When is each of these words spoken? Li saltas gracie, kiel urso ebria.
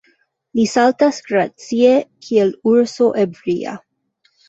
Li 0.59 0.63
saltas 0.71 1.19
gracie, 1.27 1.93
kiel 2.29 2.53
urso 2.75 3.15
ebria. 3.29 3.81